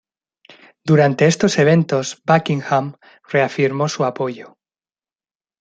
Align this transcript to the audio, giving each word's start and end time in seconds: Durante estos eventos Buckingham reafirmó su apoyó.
Durante 0.83 1.27
estos 1.27 1.59
eventos 1.59 2.23
Buckingham 2.25 2.95
reafirmó 3.23 3.87
su 3.87 4.03
apoyó. 4.03 4.57